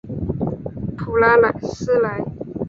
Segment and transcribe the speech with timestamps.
[0.97, 2.25] 普拉斯莱。